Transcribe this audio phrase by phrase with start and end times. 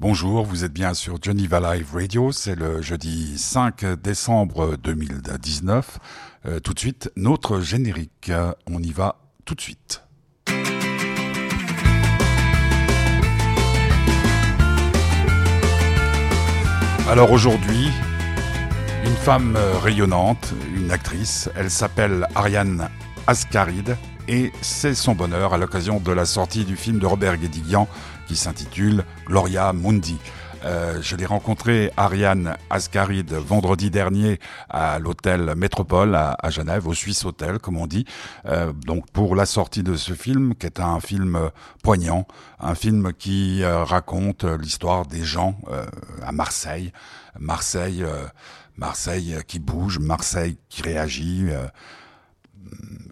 [0.00, 5.98] Bonjour, vous êtes bien sur Geneva Live Radio, c'est le jeudi 5 décembre 2019.
[6.46, 8.32] Euh, tout de suite, notre générique,
[8.66, 10.02] on y va tout de suite.
[17.08, 17.88] Alors aujourd'hui,
[19.04, 22.88] une femme rayonnante, une actrice, elle s'appelle Ariane
[23.28, 27.88] Ascaride et c'est son bonheur à l'occasion de la sortie du film de Robert Guédiguian
[28.26, 30.18] qui s'intitule Gloria Mundi.
[30.64, 34.38] Euh, je l'ai rencontré, Ariane Ascaride, vendredi dernier
[34.70, 38.06] à l'hôtel Métropole à, Genève, au Suisse Hôtel, comme on dit.
[38.46, 41.50] Euh, donc pour la sortie de ce film, qui est un film
[41.82, 42.26] poignant,
[42.60, 45.58] un film qui euh, raconte l'histoire des gens
[46.22, 46.92] à Marseille,
[47.38, 48.04] Marseille,
[48.76, 51.48] Marseille qui bouge, Marseille qui réagit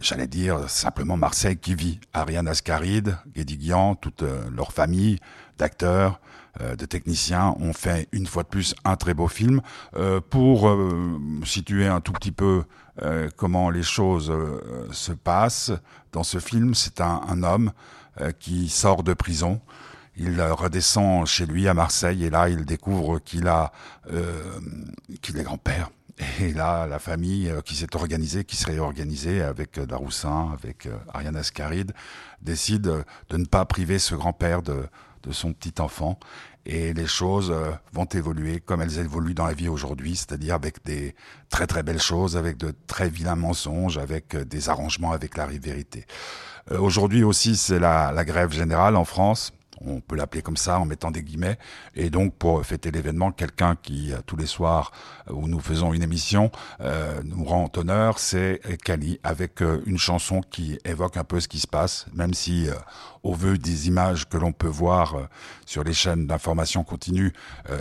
[0.03, 2.01] j'allais dire simplement Marseille qui vit.
[2.13, 5.19] Ariane Ascaride, Guédiguian, toute euh, leur famille
[5.59, 6.21] d'acteurs,
[6.61, 9.63] euh, de techniciens ont fait une fois de plus un très beau film.
[9.97, 10.77] Euh, pour
[11.45, 12.65] situer un tout petit peu
[13.37, 14.31] comment les choses
[14.91, 15.73] se passent
[16.13, 17.73] dans ce film, c'est un, un, homme
[18.39, 19.63] qui sort de prison.
[20.15, 23.73] Il redescend chez lui à Marseille et là il découvre qu'il a
[25.23, 25.89] qu'il est grand-père
[26.41, 30.87] et là, la famille euh, qui s'est organisée, qui s'est réorganisée avec euh, Daroussin, avec
[30.87, 31.93] euh, Ariane Ascaride,
[32.41, 34.85] décide de ne pas priver ce grand-père de,
[35.23, 36.19] de son petit enfant.
[36.65, 37.53] Et les choses
[37.93, 41.17] vont évoluer comme elles évoluent dans la vie aujourd'hui, c'est-à-dire avec des
[41.49, 46.07] très très belles choses, avec de très vilains mensonges, avec des arrangements avec la vérité.
[46.71, 49.53] Aujourd'hui aussi, c'est la, la grève générale en France
[49.87, 51.59] on peut l'appeler comme ça en mettant des guillemets.
[51.95, 54.93] Et donc pour fêter l'événement, quelqu'un qui euh, tous les soirs
[55.29, 60.41] euh, où nous faisons une émission euh, nous rend honneur, c'est Kali avec une chanson
[60.41, 62.69] qui évoque un peu ce qui se passe, même si
[63.23, 65.17] au vu des images que l'on peut voir
[65.67, 67.33] sur les chaînes d'information continue,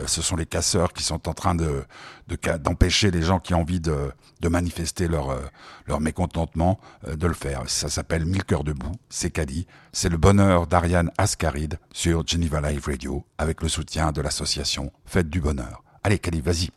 [0.05, 1.83] ce sont les casseurs qui sont en train de
[2.59, 5.37] d'empêcher les gens qui ont envie de, de manifester leur
[5.87, 7.63] leur mécontentement de le faire.
[7.67, 12.85] Ça s'appelle Mille cœurs debout, c'est Kali, c'est le bonheur d'Ariane Ascaride sur Geneva Live
[12.85, 15.83] Radio avec le soutien de l'association Fête du Bonheur.
[16.03, 16.69] Allez, Kali, vas-y.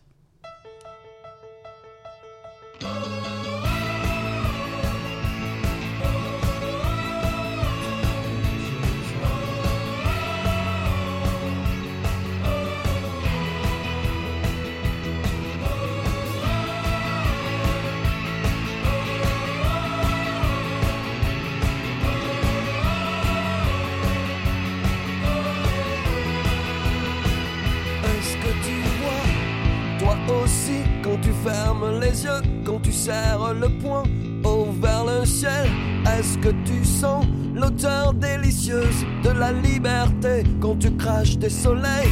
[36.25, 42.09] Est-ce que tu sens l'odeur délicieuse de la liberté quand tu craches des soleils?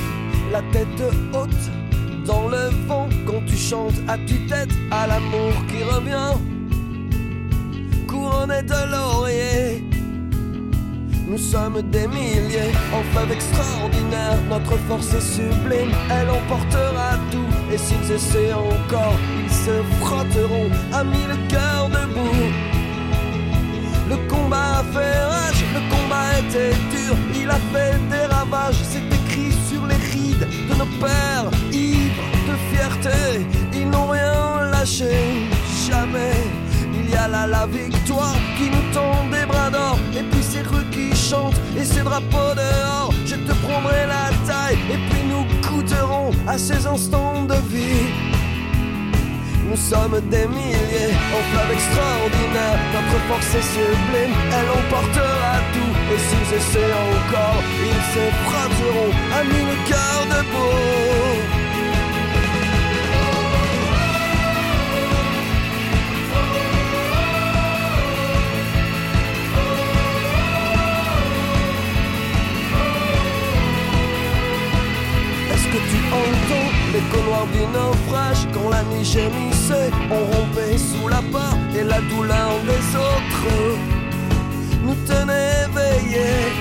[0.52, 1.02] La tête
[1.32, 6.36] haute dans le vent quand tu chantes à tue-tête à l'amour qui revient
[8.06, 9.82] Couronné de laurier
[11.26, 14.36] nous sommes des milliers en fave extraordinaire.
[14.50, 17.72] Notre force est sublime, elle emportera tout.
[17.72, 22.81] Et s'ils essaient encore, ils se frotteront à mille cœurs debout.
[24.12, 28.80] Le combat a fait rage, le combat était dur, il a fait des ravages.
[28.90, 33.46] C'est écrit sur les rides de nos pères, ivres de fierté.
[33.72, 35.48] Ils n'ont rien lâché,
[35.88, 36.36] jamais.
[36.92, 39.98] Il y a là la victoire qui nous tend des bras d'or.
[40.14, 43.14] Et puis ces rues qui chantent et ces drapeaux dehors.
[43.24, 48.41] Je te prendrai la taille et puis nous goûterons à ces instants de vie.
[49.72, 52.78] Nous sommes des milliers en flamme extraordinaire.
[52.92, 55.94] Notre force est sublime, elle emportera tout.
[56.12, 60.40] Et s'ils essaient encore, ils se frotteront à mille cœurs de
[76.92, 82.00] l'écho noir du naufrage quand la nuit gémissait, on rompait sous la peur et la
[82.02, 83.78] douleur des autres
[84.84, 86.52] nous tenait éveillés.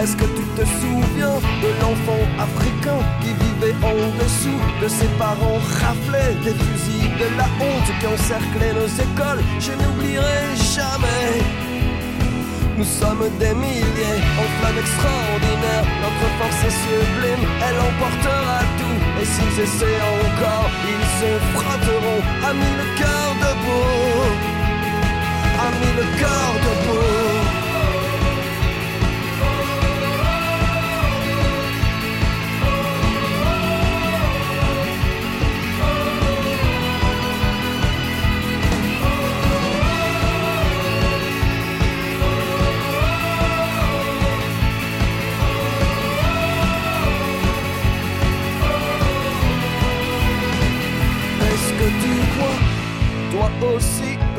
[0.00, 5.60] Est-ce que tu te souviens de l'enfant africain qui vivait en dessous de ses parents
[5.82, 9.44] raflés des fusils de la honte qui encerclaient nos écoles?
[9.58, 11.69] Je n'oublierai jamais.
[12.80, 15.84] Nous sommes des milliers en flamme extraordinaire.
[16.00, 18.98] Notre force est sublime, elle emportera tout.
[19.20, 24.32] Et s'ils essaient encore, ils se frotteront à mille cœurs debout.
[25.60, 27.09] À mille cœurs debout.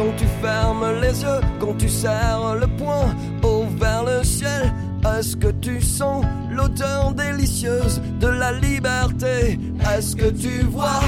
[0.01, 3.07] Quand tu fermes les yeux, quand tu serres le poing
[3.43, 4.73] haut vers le ciel.
[5.17, 9.59] Est-ce que tu sens l'odeur délicieuse de la liberté?
[9.93, 11.03] Est-ce que tu vois?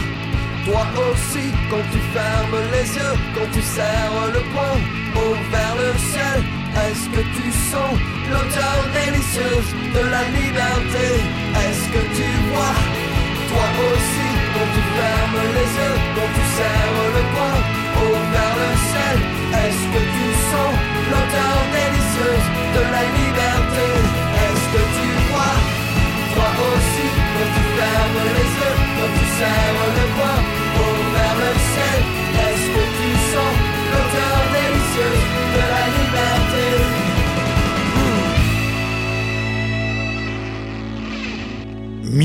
[0.66, 4.78] Toi aussi quand tu fermes les yeux, quand tu serres le poing
[5.18, 6.40] haut vers le ciel
[6.86, 7.94] Est-ce que tu sens
[8.32, 11.08] l'odeur délicieuse de la liberté?
[11.64, 12.93] Est-ce que tu vois?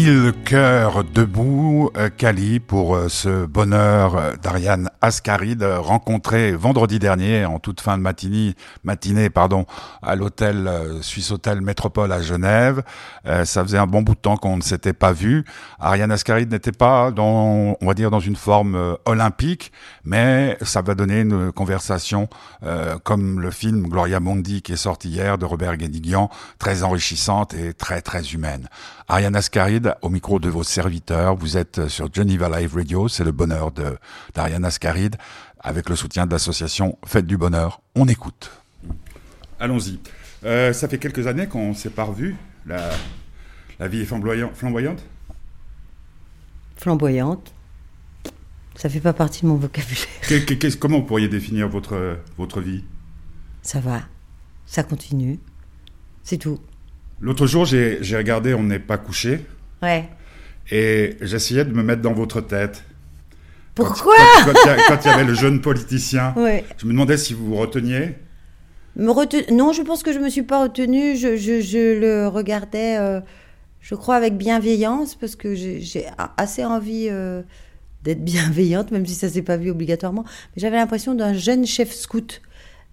[0.00, 7.44] Mille cœurs debout, euh, Cali, pour euh, ce bonheur euh, d'Ariane Ascaride, rencontré vendredi dernier,
[7.44, 8.54] en toute fin de matinée,
[8.84, 9.66] matinée pardon,
[10.00, 12.82] à l'hôtel Suisse Hôtel Métropole à Genève.
[13.24, 15.44] ça faisait un bon bout de temps qu'on ne s'était pas vu.
[15.80, 19.72] Ariane Ascaride n'était pas dans, on va dire, dans une forme olympique,
[20.04, 22.28] mais ça va donner une conversation
[23.04, 26.28] comme le film Gloria Mondi qui est sorti hier de Robert Guédiguian,
[26.58, 28.68] très enrichissante et très très humaine.
[29.10, 33.32] Ariane Ascaride, au micro de vos serviteurs, vous êtes sur Geneva Live Radio, c'est le
[33.32, 33.96] bonheur de
[34.34, 35.16] d'Ariane Ascaride,
[35.60, 37.80] avec le soutien de l'association Fête du Bonheur.
[37.94, 38.50] On écoute.
[39.58, 39.98] Allons-y.
[40.44, 42.36] Euh, ça fait quelques années qu'on s'est pas revus.
[42.66, 42.90] La,
[43.78, 45.02] la vie est flamboyante?
[46.76, 47.54] Flamboyante
[48.76, 50.78] Ça fait pas partie de mon vocabulaire.
[50.78, 52.84] comment vous pourriez définir votre, votre vie?
[53.62, 54.02] Ça va.
[54.66, 55.40] Ça continue.
[56.22, 56.60] C'est tout.
[57.20, 59.40] L'autre jour, j'ai regardé On n'est pas couché.
[59.82, 60.08] Ouais.
[60.70, 62.84] Et j'essayais de me mettre dans votre tête.
[63.74, 66.64] Pourquoi Quand, il y avait le jeune politicien, ouais.
[66.78, 68.16] je me demandais si vous vous reteniez.
[68.96, 71.16] Me Non, je pense que je ne me suis pas retenue.
[71.16, 73.20] Je, je, je le regardais, euh,
[73.80, 76.06] je crois, avec bienveillance, parce que j'ai
[76.36, 77.42] assez envie euh,
[78.02, 80.24] d'être bienveillante, même si ça ne s'est pas vu obligatoirement.
[80.24, 82.42] Mais j'avais l'impression d'un jeune chef scout.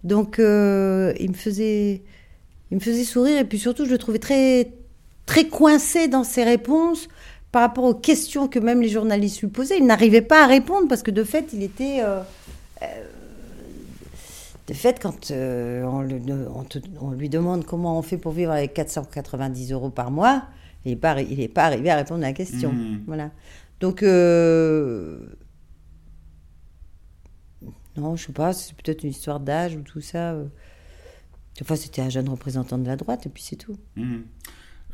[0.03, 2.03] Donc, euh, il me faisait
[2.71, 4.71] il me faisait sourire et puis surtout, je le trouvais très,
[5.25, 7.07] très coincé dans ses réponses
[7.51, 9.77] par rapport aux questions que même les journalistes lui posaient.
[9.77, 12.01] Il n'arrivait pas à répondre parce que de fait, il était.
[12.01, 12.21] Euh,
[12.81, 12.85] euh,
[14.67, 16.01] de fait, quand euh, on,
[17.11, 20.45] lui demande comment on fait pour vivre avec 490 euros par mois,
[20.83, 22.73] il n'est pas, il pas arrivé à répondre à la question.
[22.73, 23.03] Mmh.
[23.05, 23.29] Voilà.
[23.79, 24.09] Donc, non,
[28.15, 30.35] je sais pas, c'est peut-être une histoire d'âge ou tout ça.
[31.63, 33.77] Fois, c'était un jeune représentant de la droite, et puis c'est tout.
[33.95, 34.17] Mmh.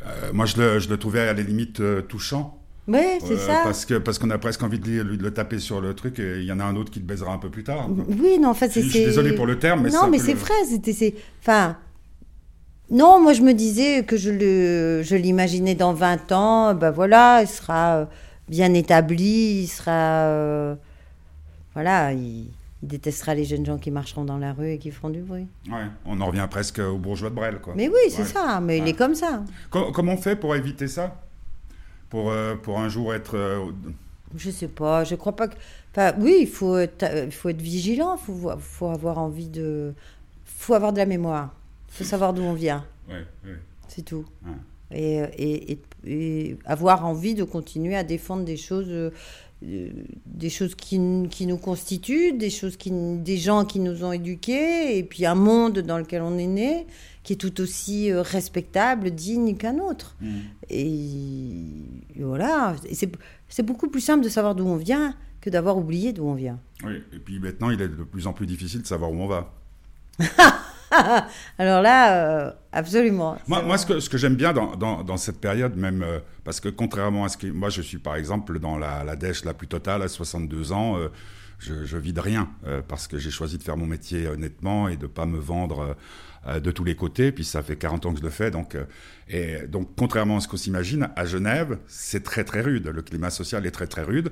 [0.06, 2.60] Euh, moi, je le, je le, trouvais à la limite euh, touchant.
[2.88, 3.62] Oui, c'est euh, ça.
[3.64, 6.20] Parce qu'on parce qu'on a presque envie de, lui, de, le taper sur le truc,
[6.20, 7.90] et il y en a un autre qui le baisera un peu plus tard.
[7.90, 8.82] Oui, non, en fait, c'est.
[8.82, 11.16] Je, suis désolé pour le terme, mais Non, mais c'est vrai, c'était.
[11.42, 11.78] Enfin.
[12.90, 18.10] Non, moi, je me disais que je l'imaginais dans 20 ans, ben voilà, il sera
[18.50, 20.76] bien établi, il sera.
[21.74, 22.50] voilà, il
[22.84, 25.48] il détestera les jeunes gens qui marcheront dans la rue et qui feront du bruit.
[25.70, 27.74] Ouais, on en revient presque au bourgeois de Brel, quoi.
[27.76, 29.44] Mais oui, c'est ça, mais il est comme ça.
[29.70, 31.22] comment on fait pour éviter ça?
[32.10, 33.38] Pour, euh, pour un jour être...
[33.38, 33.72] Euh,
[34.36, 35.56] je sais pas, je crois pas que...
[35.92, 39.94] Enfin, oui, il faut, être, il faut être vigilant, il faut, faut avoir envie de...
[40.46, 41.54] faut avoir de la mémoire,
[41.90, 42.86] il faut savoir d'où on vient.
[43.08, 43.58] Ouais, ouais.
[43.88, 44.26] C'est tout.
[44.92, 49.12] Et, et, et, avoir envie de continuer à défendre des choses
[49.62, 51.00] des choses qui,
[51.30, 55.36] qui, nous constituent, des choses qui, des gens qui nous ont éduqués, et puis un
[55.36, 56.88] monde dans lequel on est né,
[57.24, 60.16] qui est tout aussi euh, respectable, digne qu'un autre.
[60.22, 60.30] Mmh.
[60.70, 61.66] Et,
[62.20, 66.34] voilà, c'est beaucoup plus simple de savoir d'où on vient que d'avoir oublié d'où on
[66.34, 66.60] vient.
[66.84, 69.28] Oui, et puis maintenant, il est de plus en plus difficile de savoir où on
[69.28, 69.54] va.
[71.58, 73.38] Alors là, euh, absolument.
[73.48, 76.20] Moi, moi, ce que, ce que j'aime bien dans, dans, dans, cette période, même euh,
[76.44, 79.46] parce que contrairement à ce que moi, je suis par exemple dans la, la dèche
[79.46, 80.98] la plus totale à 62 ans.
[80.98, 81.10] Euh,
[81.60, 82.50] je, je vis de rien
[82.88, 85.96] parce que j'ai choisi de faire mon métier honnêtement et de pas me vendre
[86.52, 87.32] de tous les côtés.
[87.32, 88.76] Puis ça fait 40 ans que je le fais, donc
[89.28, 92.88] et donc contrairement à ce qu'on s'imagine, à Genève, c'est très très rude.
[92.88, 94.32] Le climat social est très très rude.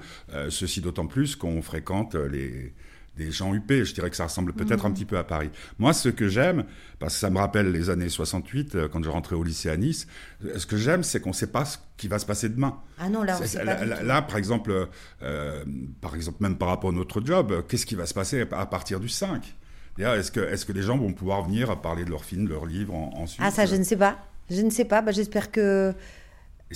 [0.50, 2.74] ceci d'autant plus qu'on fréquente les
[3.18, 3.86] des gens huppés.
[3.86, 4.94] Je dirais que ça ressemble peut-être un mmh.
[4.94, 5.50] petit peu à Paris.
[5.78, 6.64] Moi, ce que j'aime,
[7.00, 9.78] parce que ça me rappelle les années 68, euh, quand je rentrais au lycée à
[9.78, 10.08] Nice,
[10.56, 12.80] ce que j'aime, c'est qu'on ne sait pas ce qui va se passer demain.
[12.98, 14.88] Ah non, là, on sait pas là, par exemple,
[15.22, 15.66] euh,
[16.02, 19.00] par exemple, même par rapport à notre job, qu'est-ce qui va se passer à partir
[19.00, 19.56] du 5
[20.00, 22.66] est-ce que, est que les gens vont pouvoir venir parler de leurs films, de leurs
[22.66, 24.18] livres en, Suisse Ah, ça, je ne sais pas.
[24.50, 25.02] Je ne sais pas.
[25.02, 25.94] Bah, J'espère que.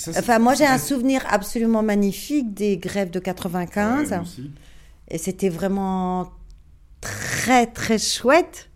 [0.10, 4.14] enfin, moi, j'ai un souvenir absolument magnifique des grèves de 95.
[5.10, 6.32] Et c'était vraiment
[7.02, 8.70] très très chouette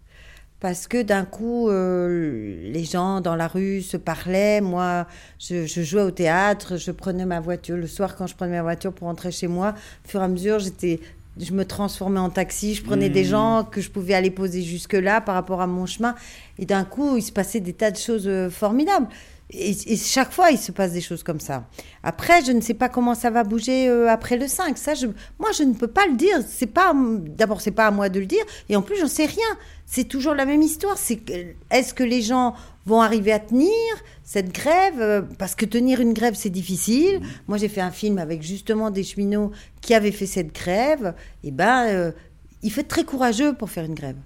[0.60, 4.60] parce que d'un coup, euh, les gens dans la rue se parlaient.
[4.60, 5.06] Moi,
[5.40, 8.64] je, je, jouais au théâtre, je prenais ma voiture le soir quand je prenais ma
[8.64, 9.76] voiture pour rentrer chez moi.
[10.06, 11.00] Au fur et à mesure, j'étais,
[11.40, 13.28] je me transformais en taxi, je prenais des Mmh.
[13.28, 16.16] gens que je pouvais aller poser jusque-là par rapport à mon chemin.
[16.58, 19.08] Et d'un coup, il se passait des tas de choses euh, formidables.
[19.52, 21.68] Et, et chaque fois, il se passe des choses comme ça.
[22.04, 24.78] Après, je ne sais pas comment ça va bouger euh, après le 5.
[24.78, 25.08] Ça, je,
[25.40, 26.40] moi, je ne peux pas le dire.
[26.46, 28.44] C'est pas, d'abord, c'est pas à moi de le dire.
[28.68, 29.58] Et en plus, j'en sais rien.
[29.86, 30.98] C'est toujours la même histoire.
[30.98, 31.22] C'est
[31.72, 33.72] est-ce que les gens vont arriver à tenir
[34.26, 35.00] cette grève?
[35.00, 37.22] Euh, Parce que tenir une grève, c'est difficile.
[37.48, 41.14] Moi, j'ai fait un film avec justement des cheminots qui avaient fait cette grève.
[41.46, 42.12] Et ben, euh,
[42.64, 44.18] il faut être très courageux pour faire une grève.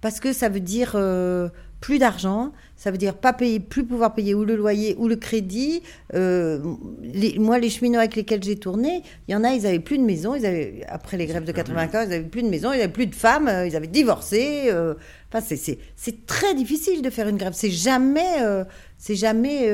[0.00, 1.48] Parce que ça veut dire euh,
[1.80, 5.16] plus d'argent, ça veut dire pas payer, plus pouvoir payer ou le loyer ou le
[5.16, 5.82] crédit.
[6.14, 6.60] Euh,
[7.02, 9.96] les- moi, les cheminots avec lesquels j'ai tourné, il y en a, ils avaient plus
[9.96, 10.34] de maison.
[10.34, 13.06] Ils avaient, après les grèves de 95, ils avaient plus de maison, ils avaient plus
[13.06, 14.64] de femmes, euh, ils avaient divorcé.
[14.66, 14.94] euh.
[15.32, 17.52] Enfin, c'est- très difficile de faire une grève.
[17.54, 18.64] C'est jamais, euh,
[18.98, 19.70] c'est jamais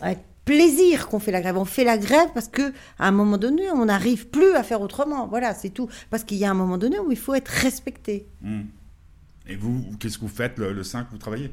[0.00, 1.56] avec plaisir qu'on fait la grève.
[1.56, 4.80] On fait la grève parce que à un moment donné, on n'arrive plus à faire
[4.82, 5.26] autrement.
[5.28, 5.88] Voilà, c'est tout.
[6.10, 8.26] Parce qu'il y a un moment donné où il faut être respecté.
[8.42, 8.60] Mmh.
[9.46, 11.52] Et vous, qu'est-ce que vous faites le, le 5 Vous travaillez?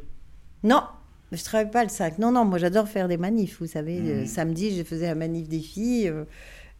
[0.63, 0.83] Non,
[1.31, 2.19] je travaille pas le 5.
[2.19, 3.59] Non, non, moi j'adore faire des manifs.
[3.59, 4.07] Vous savez, Mhm.
[4.09, 6.07] euh, samedi, je faisais la manif des filles.
[6.09, 6.23] euh,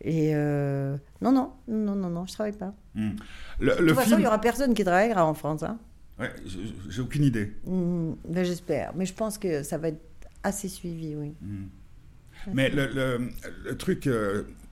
[0.04, 2.74] et euh, non, non, non, non, non, je travaille pas.
[2.96, 3.10] Mmh.
[3.60, 4.20] Le, De le toute façon, film.
[4.22, 5.62] il y aura personne qui travaillera en France.
[5.64, 5.78] Hein.
[6.20, 6.32] Ouais,
[6.90, 7.54] j'ai aucune idée.
[7.66, 8.94] Mm, ben, J'espère.
[8.96, 10.02] Mais je pense que ça va être
[10.44, 11.34] assez suivi, oui.
[12.54, 13.32] Mais le,
[13.78, 14.10] truc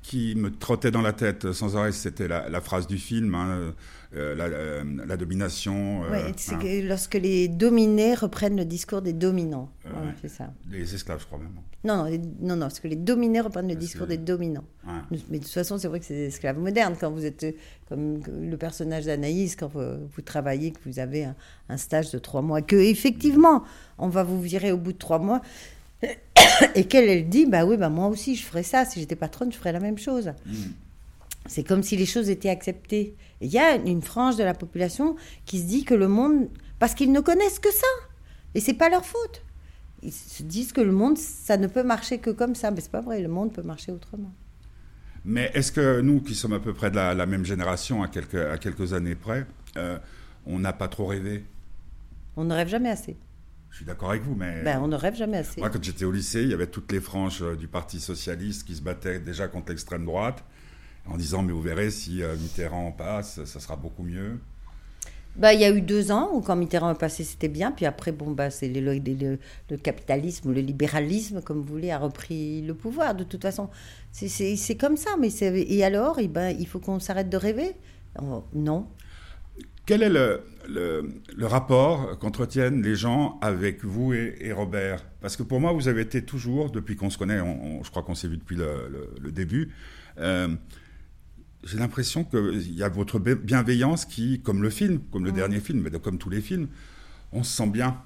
[0.02, 3.74] qui me trottait dans la tête sans arrêt, c'était la, la phrase du film, hein,
[4.16, 6.04] euh, la, euh, la domination.
[6.06, 9.70] euh, Ouais, c'est hein, que lorsque les dominés reprennent le discours des dominants.
[9.86, 10.14] Euh, Voilà, ouais.
[10.22, 10.52] c'est ça.
[10.72, 11.52] Les esclaves, je crois même.
[11.84, 14.18] Non, non, les- non, non, parce que les dominés reprennent le Parce discours que- des
[14.18, 14.66] dominants.
[14.86, 15.18] Ouais.
[15.30, 16.96] Mais de toute façon, c'est vrai que c'est des esclaves modernes.
[17.00, 17.52] Quand vous êtes euh,
[17.88, 21.36] comme le personnage d'Anaïs, quand vous, vous travaillez, que vous avez un,
[21.70, 23.64] un stage de trois mois, que effectivement,
[23.98, 25.42] on va vous virer au bout de trois mois,
[26.76, 28.86] et qu'elle, elle dit, bah oui, bah moi aussi, je ferais ça.
[28.86, 30.32] Si j'étais patronne, je ferais la même chose.
[31.46, 33.16] C'est comme si les choses étaient acceptées.
[33.42, 36.94] Il y a une frange de la population qui se dit que le monde, parce
[36.94, 37.88] qu'ils ne connaissent que ça,
[38.56, 39.44] et c'est pas leur faute.
[40.02, 42.92] Ils se disent que le monde, ça ne peut marcher que comme ça, mais c'est
[42.92, 43.22] pas vrai.
[43.22, 44.32] Le monde peut marcher autrement.
[45.26, 48.08] Mais est-ce que nous, qui sommes à peu près de la, la même génération, à
[48.08, 49.46] quelques, à quelques années près,
[49.78, 49.98] euh,
[50.46, 51.44] on n'a pas trop rêvé?
[52.38, 53.18] On ne rêve jamais assez.
[53.72, 55.62] Je suis d'accord avec vous, mais Ben, on ne rêve jamais assez.
[55.62, 58.66] moi, quand j'étais au lycée, il y avait toutes les franges euh, du Parti socialiste
[58.66, 60.44] qui se battaient déjà contre l'extrême droite,
[61.06, 64.40] en disant mais vous verrez si euh, Mitterrand passe, ça sera beaucoup mieux.
[65.36, 67.72] Bah, il y a eu deux ans où quand Mitterrand est passé, c'était bien.
[67.72, 71.92] Puis après, bon, bah, c'est le, le- le- le capitalisme, le libéralisme, comme vous voulez,
[71.92, 73.16] a repris le pouvoir.
[73.16, 73.70] De toute façon,
[74.12, 75.12] c'est- comme ça.
[75.20, 77.72] Mais et alors, eh ben, il faut qu'on s'arrête de rêver?
[78.22, 78.88] Oh, Non.
[79.90, 85.04] Quel est le, le- le rapport qu'entretiennent les gens avec vous et, et Robert?
[85.20, 87.90] Parce que pour moi, vous avez été toujours, depuis qu'on se connaît, on- on- je
[87.90, 89.70] crois qu'on s'est vu depuis le, début,
[90.20, 90.48] euh,
[91.64, 95.60] j'ai l'impression qu'il y a votre bi- bienveillance qui, comme le film, comme le dernier
[95.60, 96.68] film, mais comme tous les films,
[97.32, 97.98] on se sent bien.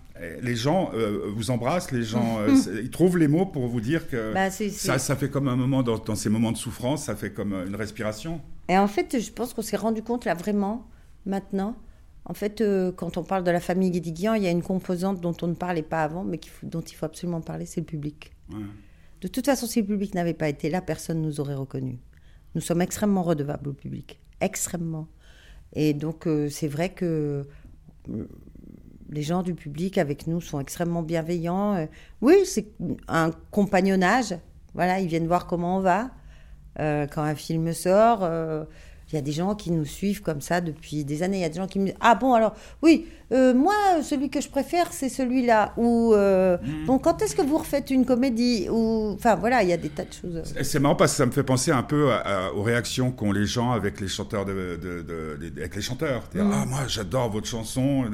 [0.42, 4.08] Les gens euh, vous embrassent, les gens, euh, ils trouvent les mots pour vous dire
[4.08, 7.16] que Bah, ça, ça fait comme un moment, dans, dans ces moments de souffrance, ça
[7.18, 8.40] fait comme une respiration.
[8.70, 10.88] Et en fait, je pense qu'on s'est rendu compte là vraiment,
[11.25, 11.75] maintenant.
[12.25, 15.20] En fait, euh, quand on parle de la famille Guédiguian, il y a une composante
[15.20, 17.86] dont on ne parlait pas avant, mais faut- dont il faut absolument parler, c'est le
[17.86, 18.34] public.
[18.51, 18.60] Ouais.
[19.22, 21.98] De toute façon, si le public n'avait pas été là, personne ne nous aurait reconnus.
[22.56, 24.22] Nous sommes extrêmement redevables au public.
[24.39, 25.08] Extrêmement.
[25.74, 27.46] Et donc, euh, c'est vrai que
[28.10, 28.25] euh,
[29.10, 31.88] les gens du public avec nous sont extrêmement bienveillants.
[32.22, 32.68] Oui, c'est
[33.08, 34.36] un compagnonnage.
[34.74, 36.12] Voilà, ils viennent voir comment on va.
[36.80, 38.65] Euh, quand un film sort, euh,
[39.13, 41.38] il y a des gens qui nous suivent comme ça depuis des années.
[41.38, 44.29] Il y a des gens qui me disent Ah bon, alors, oui, euh, moi, celui
[44.29, 45.74] que je préfère, c'est celui-là.
[45.77, 49.74] Ou, euh, bon, quand est-ce que vous refaites une comédie Ou, Enfin, voilà, il y
[49.74, 50.43] a des tas de choses.
[50.63, 52.17] C'est marrant parce que ça me fait penser un peu à-
[52.48, 55.82] à- aux réactions qu'ont les gens avec les chanteurs de, de- de- de- avec les
[55.82, 56.24] chanteurs.
[56.34, 58.05] Dire, Ah moi j'adore votre chanson,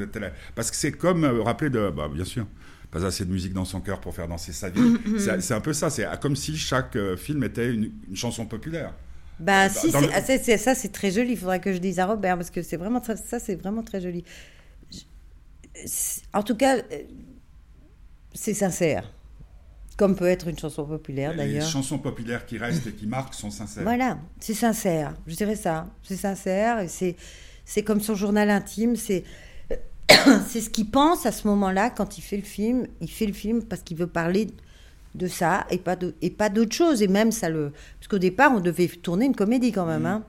[0.55, 2.45] parce que c'est comme euh, rappeler de bah bien sûr
[2.91, 4.95] pas assez de musique dans son cœur pour faire danser sa vie.
[5.19, 5.89] C'est c'est un peu ça.
[5.91, 8.93] C'est comme si chaque euh, film était une, une chanson populaire.
[9.39, 10.13] Ben si, dans c'est- le-
[10.53, 11.31] ah, ça c'est très joli.
[11.31, 14.01] Il faudrait que je dise à Robert parce que c'est vraiment ça c'est vraiment très
[14.01, 14.23] joli.
[14.91, 14.99] Je-
[16.33, 16.81] En tout cas, euh,
[18.33, 19.11] c'est sincère,
[19.97, 21.67] comme peut être une chanson populaire les d'ailleurs.
[21.67, 23.83] chansons populaires qui restent et qui marquent sont sincères.
[23.83, 25.13] Voilà, c'est sincère.
[25.27, 25.87] Je dirais ça.
[26.03, 26.79] C'est sincère.
[26.79, 27.15] et C'est
[27.65, 28.95] c'est comme son journal intime.
[28.95, 29.23] C'est
[30.47, 32.87] c'est ce qu'il pense à ce moment-là quand il fait le film.
[32.99, 34.47] Il fait le film parce qu'il veut parler
[35.15, 37.01] de ça et pas de et pas d'autre chose.
[37.01, 40.05] Et même ça le parce qu'au départ on devait tourner une comédie quand même.
[40.05, 40.23] hein.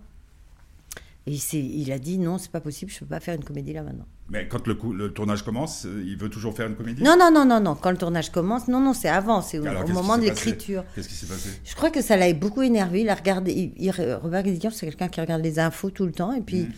[1.27, 3.83] Et il, a dit non, c'est pas possible, je peux pas faire une comédie là
[3.83, 4.07] maintenant.
[4.31, 7.03] Mais quand le, coup- le tournage commence, euh, il veut toujours faire une comédie?
[7.03, 7.75] Non, non, non, non, non.
[7.75, 10.85] Quand le tournage commence, non, non, c'est avant, c'est au, Alors, moment de l'écriture.
[10.95, 11.51] Qu'est-ce qui s'est passé?
[11.65, 13.03] Je crois que ça l'a beaucoup énervé.
[13.03, 13.53] Il a regardé.
[13.53, 16.33] Il, il- Robert Guédiguian, c'est quelqu'un qui regarde les infos tout le temps.
[16.33, 16.73] Et puis, Mhm.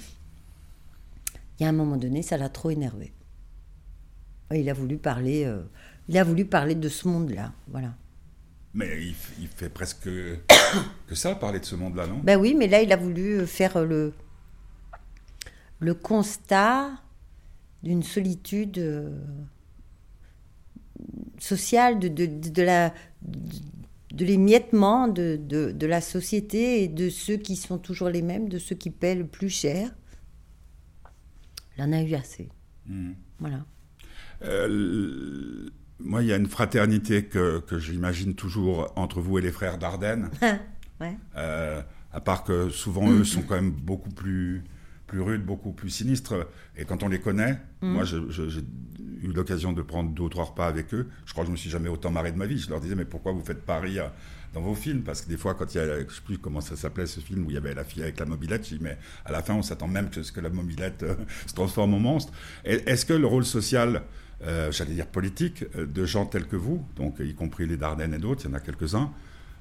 [1.60, 3.12] il y a un moment donné, ça l'a trop énervé.
[4.54, 5.44] Il a voulu parler.
[5.44, 5.62] euh,
[6.08, 7.52] il a voulu parler de ce monde-là.
[7.68, 7.94] Voilà.
[8.74, 8.88] Mais
[9.38, 10.04] il, fait presque
[11.06, 12.20] que ça, parler de ce monde-là, non?
[12.22, 14.12] Ben oui, mais là, il a voulu faire le
[15.78, 16.92] le constat
[17.82, 19.18] d'une solitude euh,
[21.40, 23.40] sociale, de, de, de, de la de,
[24.12, 28.58] de l'émiettement de, de, la société et de ceux qui sont toujours les mêmes, de
[28.58, 29.90] ceux qui paient le plus cher.
[31.76, 32.48] Il en a eu assez.
[32.86, 33.14] Mhm.
[33.38, 33.64] Voilà.
[34.42, 35.68] Euh,
[36.00, 39.78] moi, il y a une fraternité que, que j'imagine toujours entre vous et les frères
[39.78, 40.30] Dardenne.
[41.00, 41.16] ouais.
[41.36, 41.80] Euh,
[42.12, 44.62] à part que souvent, eux sont quand même beaucoup plus,
[45.06, 46.34] plus rudes, beaucoup plus sinistres.
[46.76, 48.60] Et quand on les connaît, moi, je- je- j'ai
[49.22, 51.08] eu l'occasion de prendre deux ou trois repas avec eux.
[51.26, 52.58] Je crois que je me suis jamais autant marré de ma vie.
[52.58, 54.10] Je leur disais, mais pourquoi vous faites pas rire
[54.52, 55.02] dans vos films?
[55.02, 57.20] Parce que des fois, quand il y a, je sais plus comment ça s'appelait ce
[57.20, 59.42] film où il y avait la fille avec la mobilette, je dis, mais à la
[59.42, 61.14] fin, on s'attend même que ce que la mobilette euh,
[61.46, 62.32] se transforme en monstre.
[62.64, 64.02] Est-ce que le rôle social,
[64.44, 68.14] euh, j'allais dire politique, euh, de gens tels que vous, donc y compris les Dardennes
[68.14, 69.12] et d'autres, il y en a quelques-uns,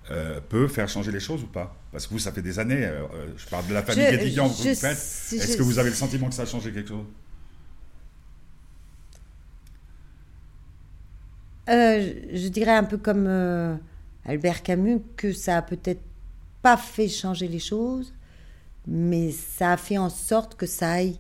[0.10, 1.76] euh, peut faire changer les choses ou pas?
[1.92, 3.06] Parce que vous, ça fait des années, euh,
[3.38, 4.98] je parle de la famille Guédiguian que vous faites.
[4.98, 7.06] Est-ce que vous avez le sentiment que ça a changé quelque chose?
[11.68, 13.28] Je je dirais un peu comme
[14.26, 16.02] Albert Camus que ça a peut-être
[16.62, 18.14] pas fait changer les choses,
[18.88, 21.18] mais ça a fait en sorte que ça aille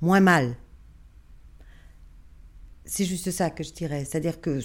[0.00, 0.56] moins mal.
[2.86, 4.04] C'est juste ça que je dirais.
[4.04, 4.60] C'est-à-dire que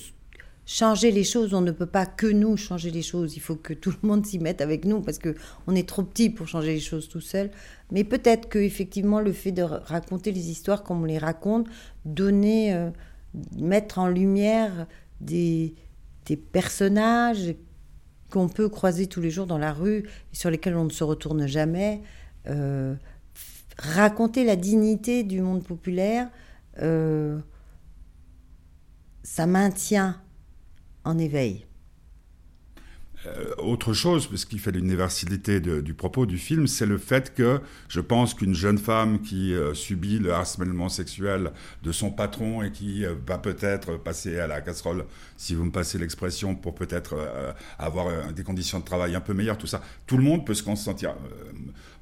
[0.65, 3.35] changer les choses, on ne peut pas que nous changer les choses.
[3.35, 5.35] Il faut que tout le monde s'y mette avec nous parce que
[5.67, 7.49] on est trop petit pour changer les choses tout seul.
[7.91, 11.67] Mais peut-être que effectivement le fait de raconter les histoires comme on les raconte,
[12.05, 12.91] donner, euh,
[13.57, 14.87] mettre en lumière
[15.19, 15.73] des,
[16.25, 17.55] des personnages
[18.29, 21.03] qu'on peut croiser tous les jours dans la rue et sur lesquels on ne se
[21.03, 22.01] retourne jamais,
[22.47, 22.95] euh,
[23.77, 26.29] raconter la dignité du monde populaire,
[26.81, 27.39] euh,
[29.23, 30.19] ça maintient
[31.03, 31.65] en éveil.
[33.27, 37.61] Euh, autre chose, parce qu'il fait l'universalité du propos du film, c'est le fait que
[37.87, 41.51] je pense qu'une jeune femme qui euh, subit le harcèlement sexuel
[41.83, 45.05] de son patron et qui euh, va peut-être passer à la casserole,
[45.37, 47.15] si vous me passez l'expression, pour peut-être
[47.77, 50.63] avoir des conditions de travail un peu meilleures, tout ça, tout le monde peut se
[50.63, 51.15] consentir.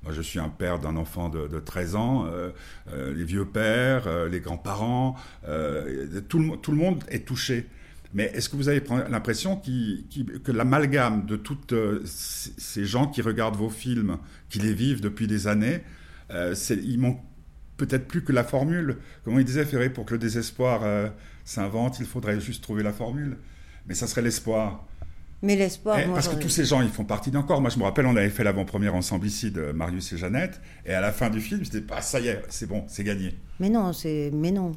[0.03, 2.51] Moi, je suis un père d'un enfant de, de 13 ans, euh,
[2.93, 5.15] euh, les vieux pères, euh, les grands-parents,
[6.29, 7.67] tout, le, tout le monde est touché.
[8.13, 11.73] Mais est-ce que vous avez pr- l'impression que l'amalgame de toutes
[12.05, 14.17] ces gens qui regardent vos films,
[14.49, 15.81] qui les vivent depuis des années,
[16.31, 17.21] il manque
[17.77, 20.81] peut-être plus que la formule Comment il disait Ferré, pour que le désespoir
[21.45, 23.37] s'invente, il faudrait juste trouver la formule.
[23.87, 24.87] Mais ça serait l'espoir.
[25.41, 27.61] Mais l'espoir, Eh, parce que tous ces gens, ils font partie d'un corps.
[27.61, 30.93] Moi, je me rappelle, on avait fait l'avant-première ensemble ici de Marius et Jeannette, et
[30.93, 33.37] à la fin du film, j'étais ah ça y est, c'est bon, c'est gagné.
[33.59, 34.73] Mais non, c'est mais non.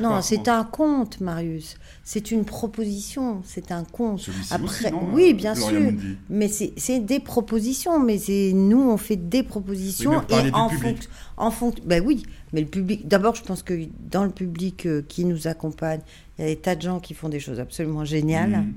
[0.00, 1.76] Non, c'est un conte, Marius.
[2.04, 4.28] C'est une proposition, c'est un conte.
[4.50, 5.80] Après, aussi, non, oui, euh, bien sûr.
[5.80, 8.18] Mundi Mais c'est des propositions, mais
[8.52, 12.66] nous on fait des propositions Oui, et en fonction, en fonction, ben oui, mais le
[12.66, 13.08] public.
[13.08, 13.74] D'abord, je pense que
[14.10, 16.00] dans le public euh, qui nous accompagne,
[16.38, 18.50] il y a des tas de gens qui font des choses absolument géniales.
[18.50, 18.74] Mhm.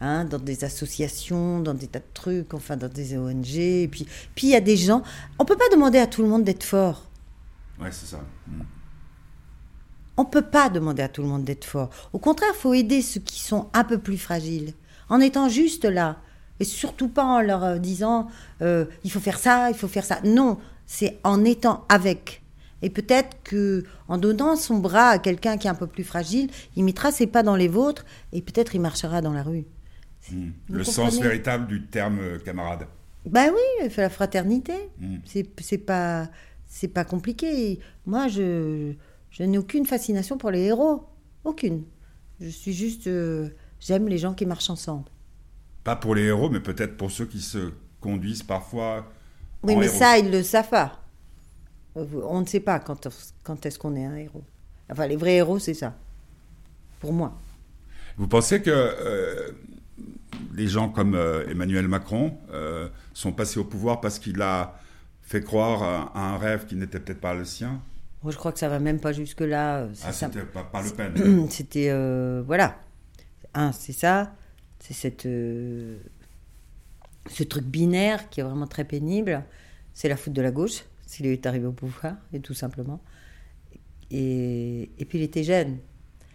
[0.00, 3.56] Hein, dans des associations, dans des tas de trucs, enfin dans des ONG.
[3.56, 5.02] Et puis, puis il y a des gens.
[5.38, 7.04] On peut pas demander à tout le monde d'être fort.
[7.80, 8.20] Ouais, c'est ça.
[8.46, 8.62] Mm.
[10.18, 11.90] On ne peut pas demander à tout le monde d'être fort.
[12.12, 14.72] Au contraire, il faut aider ceux qui sont un peu plus fragiles,
[15.10, 16.16] en étant juste là.
[16.58, 18.28] Et surtout pas en leur euh, disant
[18.62, 20.20] euh, il faut faire ça, il faut faire ça.
[20.24, 22.42] Non, c'est en étant avec.
[22.80, 26.50] Et peut-être que en donnant son bras à quelqu'un qui est un peu plus fragile,
[26.76, 29.66] il mettra ses pas dans les vôtres et peut-être il marchera dans la rue.
[30.30, 30.50] Mm.
[30.68, 32.86] Vous Le sens véritable du terme euh, camarade.
[33.26, 34.74] Ben oui, la fraternité.
[34.98, 35.16] Mm.
[35.60, 36.28] C'est pas
[36.68, 37.80] c'est pas compliqué.
[38.06, 38.94] Moi, je
[39.30, 41.04] je n'ai aucune fascination pour les héros,
[41.44, 41.84] aucune.
[42.40, 43.48] Je suis juste euh,
[43.80, 45.04] j'aime les gens qui marchent ensemble.
[45.84, 49.06] Pas pour les héros, mais peut-être pour ceux qui se conduisent parfois.
[49.62, 49.98] Oui, en mais héros.
[49.98, 51.02] ça ils le savent pas.
[51.96, 53.08] Euh, On ne sait pas quand
[53.42, 54.44] quand est-ce qu'on est un héros.
[54.90, 55.96] Enfin, les vrais héros, c'est ça.
[57.00, 57.38] Pour moi.
[58.16, 59.50] Vous pensez que euh,
[60.56, 64.78] les gens comme euh, Emmanuel Macron euh, sont passés au pouvoir parce qu'il a
[65.22, 65.82] fait croire
[66.14, 67.82] à, un rêve qui n'était peut-être pas le sien
[68.22, 69.86] Moi, je crois que ça va même pas jusque là.
[70.04, 71.46] Ah, c'était pas, pas Le Pen.
[71.50, 72.78] C'était euh, voilà.
[73.54, 74.34] Un, c'est ça,
[74.78, 75.98] c'est cette euh,
[77.28, 79.42] ce truc binaire qui est vraiment très pénible.
[79.94, 83.00] c'est la faute de la gauche, s'il est arrivé au pouvoir, et tout simplement.
[84.10, 85.78] Et, et puis il était jeune.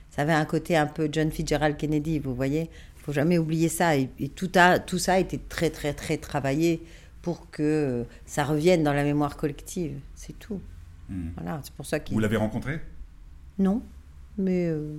[0.10, 2.70] Ça avait un côté un peu John Fitzgerald Kennedy, vous voyez.
[3.02, 3.98] Il faut jamais oublier ça.
[3.98, 6.84] Et, et tout, a, tout ça a été très, très, très travaillé
[7.24, 10.00] pour que ça revienne dans la mémoire collective.
[10.16, 10.62] C'est tout.
[11.10, 11.30] Hmm.
[11.36, 12.14] Voilà, c'est pour ça qu'il...
[12.14, 12.80] Vous l'avez rencontré?
[13.60, 13.82] Non,
[14.38, 14.68] mais...
[14.70, 14.96] euh,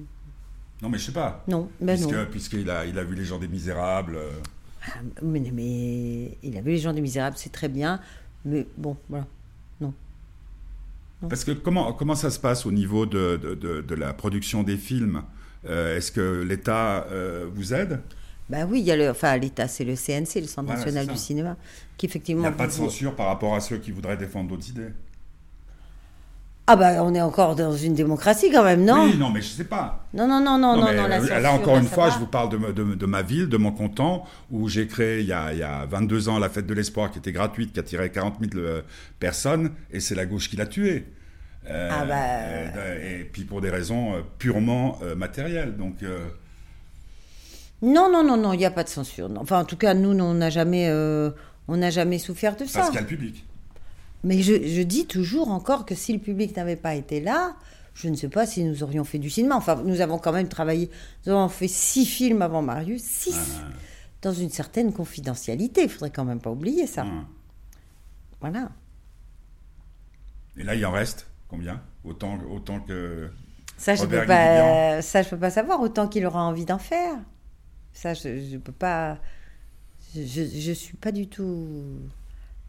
[0.83, 1.45] Non, mais je sais pas.
[1.49, 2.09] non, ben non.
[2.09, 4.17] Puisque- Puisqu'il a, il a vu Les gens des Misérables.
[4.17, 4.31] euh,
[4.87, 8.01] Ah, Mais, mais il a vu Les gens des Misérables, c'est très bien.
[8.45, 9.27] Mais bon, voilà.
[11.29, 14.65] Parce que comment, comment ça se passe au niveau de, de, de- de la production
[14.65, 15.23] des films?
[15.68, 18.01] Est-ce que l'État euh, vous aide?
[18.48, 21.07] Bah oui, il y a le, enfin l'État, c'est le CNC, le Centre Voilà, national
[21.07, 21.57] du cinéma,
[21.96, 22.42] qui Il effectivement.
[22.42, 24.90] n'y a pas de censure par rapport à ceux qui voudraient défendre d'autres idées
[26.66, 29.05] Ah bah on est encore dans une démocratie quand même, non?
[29.07, 30.07] Oui, non, mais je sais pas.
[30.14, 32.14] Non, non, non, non, non, mais, non, la euh, censure, là, encore une fois, va.
[32.14, 35.27] je vous parle de, de- de ma ville, de mon canton, où j'ai créé il
[35.27, 37.81] y, a, il y a 22 ans la Fête de l'Espoir, qui était gratuite, qui
[37.81, 38.83] attirait 40 000 euh,
[39.18, 41.07] personnes, et c'est la gauche qui l'a tuée.
[41.68, 42.94] Euh, Ah bah.
[43.01, 45.77] et puis pour des raisons euh, purement euh, matérielles.
[45.77, 45.96] Donc,
[47.83, 49.31] Non, non, non, non, il n'y a pas de censure.
[49.37, 50.90] Enfin, en tout cas, nous, on n'a jamais,
[51.68, 52.85] on n'a jamais souffert de parce ça.
[52.87, 53.44] qu'il y a le public.
[54.25, 57.57] Mais je, je dis toujours encore que si le public n'avait pas été là,
[57.94, 59.57] je ne sais pas si nous aurions fait du cinéma.
[59.57, 60.90] Enfin, nous avons quand même travaillé,
[61.27, 63.66] nous avons fait six films avant Marius, six, Ah.
[64.22, 65.83] dans une certaine confidentialité.
[65.83, 67.03] Il faudrait quand même pas oublier ça.
[67.03, 67.27] Hein.
[68.40, 68.70] Voilà.
[70.57, 73.31] Et là, il en reste combien autant, autant que.
[73.77, 75.81] Ça, je peux pas, ça, je peux pas savoir.
[75.81, 77.15] Autant qu'il aura envie d'en faire.
[77.93, 79.19] Ça, je, je peux pas.
[80.15, 81.99] Je, je suis pas du tout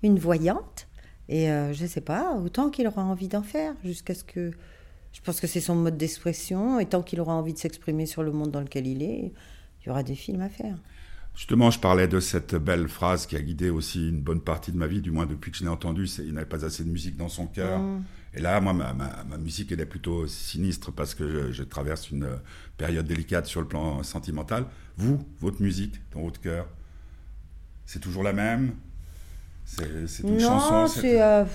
[0.01, 0.87] une voyante.
[1.29, 2.35] Et euh, je sais pas.
[2.35, 4.51] Autant qu'il aura envie d'en faire, jusqu'à ce que.
[5.13, 6.79] Je pense que c'est son mode d'expression.
[6.79, 9.31] Et tant qu'il aura envie de s'exprimer sur le monde dans lequel il est,
[9.81, 10.77] il y aura des films à faire.
[11.35, 14.77] Justement, je parlais de cette belle phrase qui a guidé aussi une bonne partie de
[14.77, 16.89] ma vie, du moins depuis que je l'ai entendue, c'est il n'avait pas assez de
[16.89, 17.79] musique dans son cœur.
[17.79, 18.03] Mm.
[18.35, 21.63] Et là, moi, ma, ma- ma musique, elle est plutôt sinistre parce que je, je
[21.63, 22.35] traverse une euh,
[22.77, 24.65] période délicate sur le plan sentimental.
[24.97, 26.67] Vous, votre musique, dans votre cœur,
[27.85, 28.75] c'est toujours la même?
[29.65, 31.21] C'est une non, chanson c'est.
[31.21, 31.45] euh,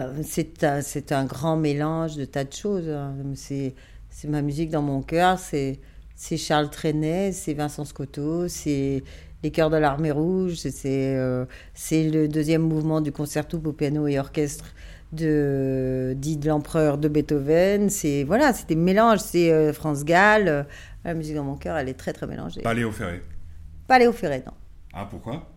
[0.00, 2.88] euh, C'est un, c'est un grand mélange de tas de choses.
[2.88, 3.14] hein.
[3.34, 3.74] C'est
[4.08, 5.80] c'est ma musique dans mon cœur, c'est
[6.16, 9.04] c'est Charles Trenet, c'est Vincent Scotto, c'est
[9.42, 10.72] les chœurs de l'armée rouge, c'est
[11.16, 14.74] euh, c'est le deuxième mouvement du concerto pour piano et orchestre
[15.12, 17.90] de dit de l'empereur de Beethoven.
[17.90, 20.48] C'est voilà, c'est des mélanges, c'est euh, France Gall.
[20.48, 20.62] euh,
[21.04, 22.62] la musique dans mon cœur, elle est très très mélangée.
[22.62, 23.22] Pas Léo Ferré.
[23.86, 24.54] Pas Léo Ferré, non
[24.92, 25.48] Ah, pourquoi?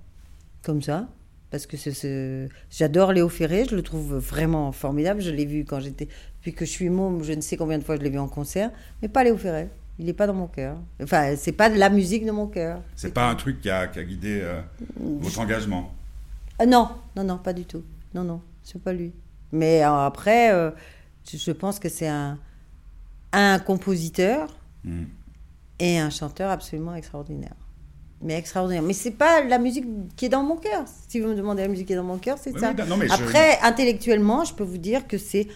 [0.62, 1.08] Comme ça.
[1.50, 2.48] Parce que ce...
[2.70, 5.22] j'adore Léo Ferré, je le trouve vraiment formidable.
[5.22, 6.08] Je l'ai vu quand j'étais.
[6.38, 8.28] Depuis que je suis môme, je ne sais combien de fois je l'ai vu en
[8.28, 8.70] concert,
[9.02, 9.70] mais pas Léo Ferré.
[10.00, 10.78] Il n'est pas dans mon cœur.
[11.04, 12.82] Enfin, c'est pas de la musique de mon cœur.
[12.96, 14.62] C'est pas un truc qui a, qui a guidé euh,
[14.98, 15.94] votre engagement
[16.58, 17.84] Ah, non, non, non, pas du tout.
[18.16, 19.12] Non, non, c'est pas lui.
[19.52, 20.72] Mais euh, après, euh,
[21.30, 22.38] je, pense que c'est un,
[23.34, 24.48] un compositeur
[24.86, 25.04] Hmm.
[25.80, 27.54] et un chanteur absolument extraordinaire.
[28.22, 28.82] Mais extraordinaire.
[28.82, 29.84] Mais c'est pas la musique
[30.16, 30.86] qui est dans mon cœur.
[31.10, 32.74] Si vous me demandez la musique qui est dans mon cœur, c'est Oui, ça.
[32.78, 35.50] oui, non, mais je- Après, intellectuellement, je peux vous dire que c'est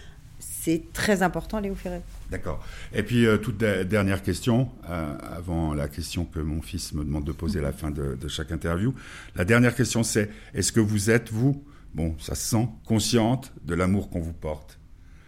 [0.64, 2.00] c'est très important, Léo Ferré.
[2.30, 2.64] D'accord.
[2.94, 7.04] Et puis, euh, toute de- dernière question, euh, avant la question que mon fils me
[7.04, 8.94] demande de poser à la fin de, chaque interview.
[9.36, 13.74] La dernière question, c'est est-ce que vous êtes, vous, bon, ça se sent, consciente de
[13.74, 14.78] l'amour qu'on vous porte?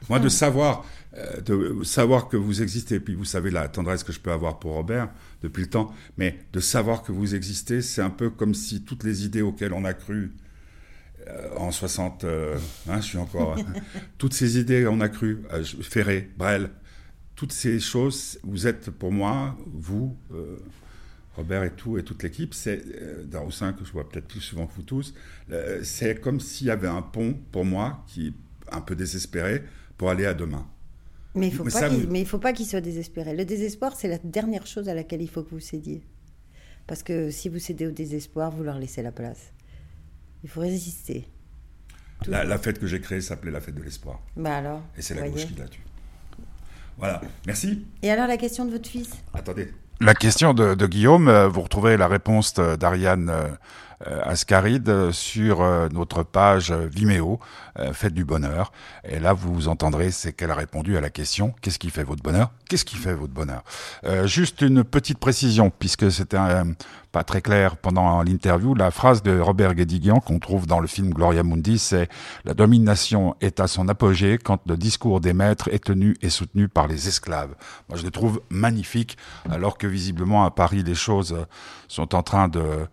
[0.09, 0.87] Moi, de savoir,
[1.19, 4.59] euh, de savoir que vous existez, puis vous savez la tendresse que je peux avoir
[4.59, 5.11] pour Robert
[5.43, 9.05] depuis le temps, mais de savoir que vous existez, c'est un peu comme si toutes
[9.05, 10.33] les idées auxquelles on a cru
[11.57, 12.57] en 60, euh,
[12.89, 13.57] hein, je suis encore,
[14.19, 16.71] toutes ces idées on a cru, euh, Ferré, Brel,
[17.35, 20.57] toutes ces choses, vous êtes pour moi, vous, euh,
[21.37, 23.25] Robert et tout, et toute l'équipe, c'est euh,
[23.73, 25.15] que je vois peut-être plus souvent que vous tous,
[25.53, 28.33] euh, c'est comme s'il y avait un pont pour moi qui est
[28.73, 29.63] un peu désespéré
[29.99, 30.67] pour aller à demain.
[31.35, 31.65] Mais il faut
[32.09, 33.37] mais il faut pas qu'il soit désespéré.
[33.37, 36.03] Le désespoir, c'est la dernière chose à laquelle il faut que vous cédiez.
[36.87, 39.53] Parce que si vous cédez au désespoir, vous leur laissez la place.
[40.47, 41.27] Il faut résister.
[42.29, 44.21] La, la fête que j'ai créée s'appelait la fête de l'espoir.
[44.37, 44.81] Bah alors.
[44.97, 45.35] Et c'est la voyez.
[45.35, 45.83] gauche qui l'a tue.
[46.99, 47.21] Voilà.
[47.49, 47.85] Merci.
[48.01, 49.11] Et alors la question de votre fils?
[49.35, 49.73] Attendez.
[50.01, 53.49] La question de, de Guillaume, euh, vous retrouvez la réponse d'Ariane euh,
[54.05, 57.41] Ascaride euh, sur euh, notre page Vimeo,
[57.79, 58.73] euh, Faites du bonheur.
[59.09, 62.23] Et là, vous entendrez, c'est qu'elle a répondu à la question Qu'est-ce qui fait votre
[62.23, 62.51] bonheur?
[62.69, 63.63] Qu'est-ce qui fait votre bonheur?
[64.25, 66.39] Juste une petite précision, puisque c'était
[67.13, 68.75] pas très clair pendant l'interview.
[68.75, 72.09] La phrase de Robert Guédiguian qu'on trouve dans le film Gloria Mundi, c'est
[72.45, 76.69] La domination est à son apogée quand le discours des maîtres est tenu et soutenu
[76.69, 77.55] par les esclaves.
[77.89, 79.17] Moi, je le trouve magnifique,
[79.49, 81.47] alors que visiblement à Paris, les choses
[81.89, 82.89] sont en train de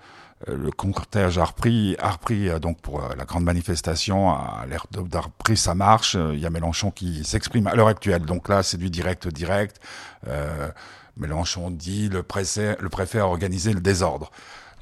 [0.47, 5.57] le cortège a repris, a repris donc pour la grande manifestation, a l'air d'avoir pris
[5.57, 6.15] sa marche.
[6.15, 8.23] Il y a Mélenchon qui s'exprime à l'heure actuelle.
[8.23, 9.79] Donc là, c'est du direct, direct.
[11.17, 14.31] Mélenchon dit le préfet, le préfet a organisé le désordre.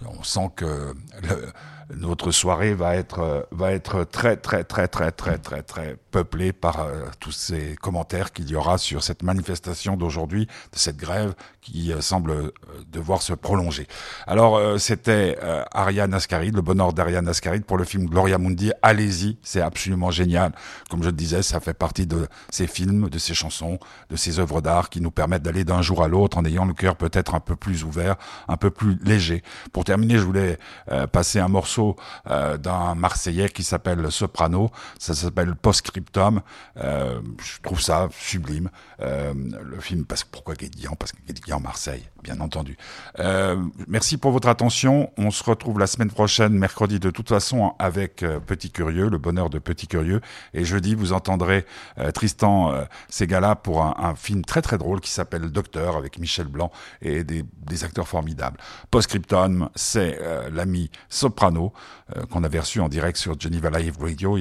[0.06, 1.52] On sent que le,
[1.96, 6.54] notre soirée va être euh, va être très très très très très très très peuplée
[6.54, 11.34] par euh, tous ces commentaires qu'il y aura sur cette manifestation d'aujourd'hui, de cette grève
[11.62, 12.52] qui euh, semble
[12.92, 13.88] devoir se prolonger.
[14.28, 15.38] Alors c'était
[15.74, 18.72] Ariane Ascaride, le bonheur d'Ariane Ascaride pour le film Gloria Mundi.
[18.82, 20.52] Allez-y, c'est absolument génial.
[20.90, 24.40] Comme je le disais, ça fait partie de ces films, de ces chansons, de ces
[24.40, 27.36] œuvres d'art qui nous permettent d'aller d'un jour à l'autre en ayant le cœur peut-être
[27.36, 28.16] un peu plus ouvert,
[28.48, 29.44] un peu plus léger.
[29.72, 30.58] Pour terminer, je voulais
[31.12, 31.81] passer un morceau
[32.30, 34.72] euh, d'un Marseillais qui s'appelle Soprano.
[35.00, 36.42] Ça s'appelle Postscriptum.
[36.78, 38.70] Euh, je trouve ça sublime.
[39.02, 40.96] Euh, le film, parce, pourquoi Guédiguian?
[40.96, 42.78] Parce que Guédiguian, Marseille, bien entendu.
[43.88, 45.12] merci pour votre attention.
[45.18, 49.50] On se retrouve la semaine prochaine, mercredi, de toute façon, avec Petit Curieux, le bonheur
[49.50, 50.22] de Petit Curieux.
[50.54, 51.66] Et jeudi, vous entendrez
[52.14, 52.74] Tristan
[53.10, 57.44] Segala pour un, film très très drôle qui s'appelle Docteur avec Michel Blanc et des,
[57.66, 58.58] des acteurs formidables.
[58.92, 60.20] Postscriptum, c'est
[60.52, 61.61] l'ami Soprano
[62.16, 64.38] euh, qu'on avait reçu en direct sur Geneva Live Radio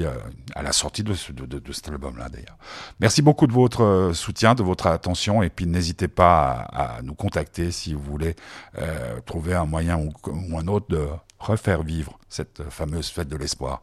[0.55, 2.59] à la sortie de, cet album-là d'ailleurs.
[3.01, 7.15] Merci beaucoup de votre euh, soutien, de votre attention et puis n'hésitez pas à, nous
[7.15, 8.37] contacter si vous voulez
[8.79, 10.13] euh, trouver un moyen ou,
[10.59, 11.07] un autre de
[11.39, 13.83] refaire vivre cette fameuse fête de l'espoir.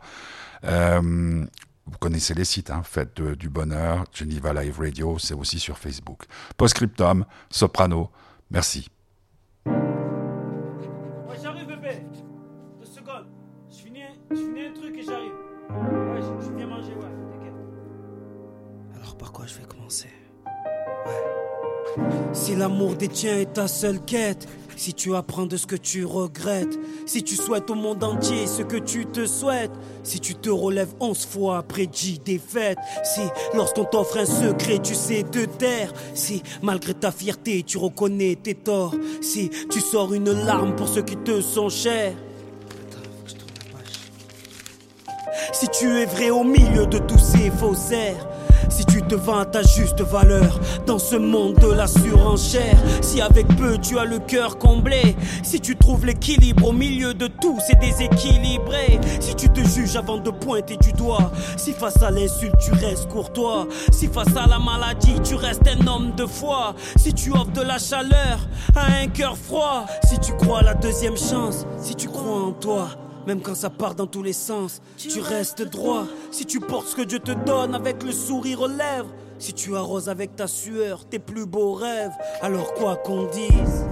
[0.64, 6.24] vous connaissez les sites, hein, Fête du Bonheur, Geneva Live Radio, c'est aussi sur Facebook.
[6.58, 8.12] Postscriptum, Soprano,
[8.52, 8.90] merci.
[22.34, 26.06] Si l'amour des tiens est ta seule quête, si tu apprends de ce que tu
[26.06, 29.72] regrettes, si tu souhaites au monde entier ce que tu te souhaites,
[30.04, 33.22] si tu te relèves onze fois après dix défaites, si
[33.56, 38.56] lorsqu'on t'offre un secret tu sais te taire, si malgré ta fierté tu reconnais tes
[38.56, 42.14] torts, si tu sors une larme pour ceux qui te sont chers.
[45.60, 48.28] Si tu es vrai au milieu de tous ces faussaires,
[48.70, 53.22] si tu te vends à ta juste valeur dans ce monde de la surenchère, si
[53.22, 57.58] avec peu tu as le cœur comblé, si tu trouves l'équilibre au milieu de tout,
[57.66, 59.00] c'est déséquilibré.
[59.20, 63.10] Si tu te juges avant de pointer du doigt, si face à l'insulte tu restes
[63.10, 67.54] courtois, si face à la maladie tu restes un homme de foi, si tu offres
[67.54, 71.96] de la chaleur à un cœur froid, si tu crois à la deuxième chance, si
[71.96, 72.90] tu crois en toi.
[73.28, 76.08] Même quand ça part dans tous les sens, tu, restes droit.
[76.32, 79.76] Si tu portes ce que Dieu te donne avec le sourire aux lèvres, si tu
[79.76, 83.86] arroses avec ta sueur tes plus beaux rêves, alors quoi qu'on dise.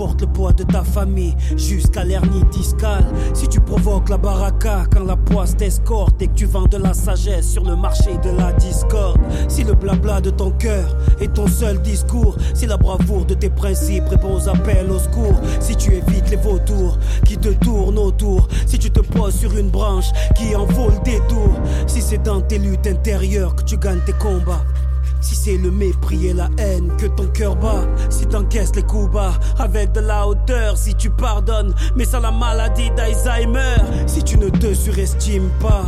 [0.00, 5.04] Portes le poids de ta famille jusqu'à l'hernie discale, si tu provoques la baraka quand
[5.04, 8.50] la poisse t'escorte et que tu vends de la sagesse sur le marché de la
[8.54, 13.34] discorde, si le blabla de ton cœur est ton seul discours, si la bravoure de
[13.34, 17.98] tes principes répond aux appels au secours, si tu évites les vautours qui te tournent
[17.98, 22.22] autour, si tu te poses sur une branche qui en vaut le détour, si c'est
[22.22, 24.64] dans tes luttes intérieures que tu gagnes tes combats.
[25.20, 29.12] Si c'est le mépris et la haine que ton cœur bat, si t'encaisses les coups
[29.12, 34.38] bas avec de la hauteur, si tu pardonnes, mais sans la maladie d'Alzheimer, si tu
[34.38, 35.84] ne te surestimes pas.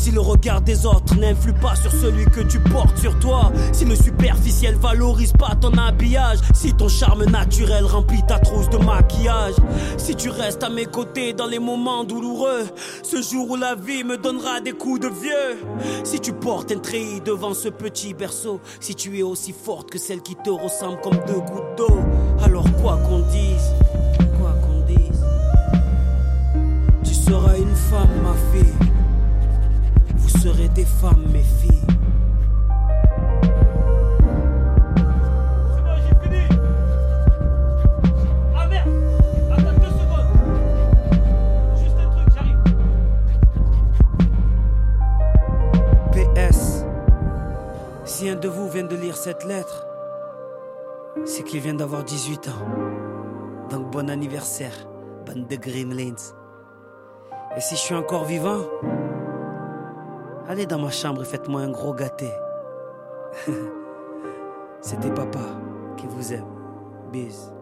[0.00, 3.84] Si le regard des autres n'influe pas sur celui que tu portes sur toi, si
[3.84, 9.56] le superficiel valorise pas ton habillage, si ton charme naturel remplit ta trousse de maquillage,
[9.98, 12.64] si tu restes à mes côtés dans les moments douloureux,
[13.02, 15.66] ce jour où la vie me donnera des coups de vieux,
[16.02, 19.98] si tu portes un treillis devant ce petit berceau, si tu es aussi forte que
[19.98, 21.98] celle qui te ressemble comme deux gouttes d'eau,
[22.42, 23.74] alors quoi qu'on dise,
[24.38, 25.24] quoi qu'on dise,
[27.04, 28.89] tu seras une femme, ma fille
[30.40, 31.82] serez des femmes, mes filles.
[35.74, 36.44] C'est bon, j'ai fini.
[38.70, 38.88] Merde
[39.52, 40.32] Attends deux secondes.
[41.76, 42.60] Juste un truc, j'arrive.
[46.12, 46.60] PS.
[48.06, 49.86] Si un de vous vient de lire cette lettre,
[51.26, 52.64] c'est qu'il vient d'avoir 18 ans.
[53.68, 54.88] Donc bon anniversaire,
[55.26, 56.14] bande de Gremlins.
[57.58, 58.60] Et si je suis encore vivant,
[60.50, 62.28] Allez dans ma chambre et faites-moi un gros gâté.
[64.80, 65.44] C'était papa
[65.96, 66.44] qui vous aime.
[67.12, 67.52] Bis.